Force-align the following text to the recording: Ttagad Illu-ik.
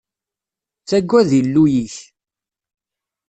Ttagad 0.81 1.29
Illu-ik. 1.39 1.95